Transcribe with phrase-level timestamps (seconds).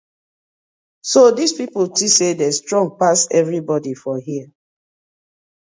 [1.09, 4.47] So dis pipu tink say dem strong pass everibodi for here.